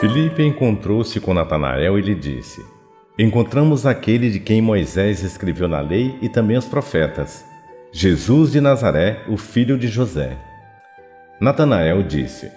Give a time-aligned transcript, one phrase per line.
[0.00, 2.64] Filipe encontrou-se com Natanael e lhe disse:
[3.18, 7.44] Encontramos aquele de quem Moisés escreveu na lei e também os profetas,
[7.90, 10.38] Jesus de Nazaré, o filho de José.
[11.40, 12.48] Natanael disse: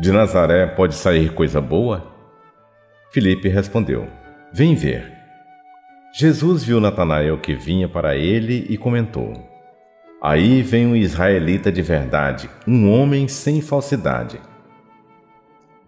[0.00, 2.10] De Nazaré pode sair coisa boa?
[3.12, 4.08] Filipe respondeu:
[4.50, 5.12] Vem ver.
[6.14, 9.34] Jesus viu Natanael que vinha para ele e comentou:
[10.22, 14.40] Aí vem um israelita de verdade, um homem sem falsidade.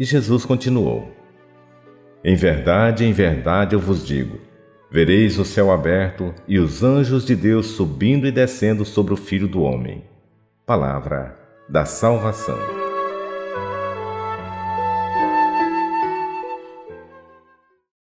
[0.00, 1.12] E Jesus continuou:
[2.24, 4.40] Em verdade, em verdade eu vos digo:
[4.90, 9.46] vereis o céu aberto e os anjos de Deus subindo e descendo sobre o Filho
[9.46, 10.02] do Homem.
[10.64, 12.89] Palavra da salvação.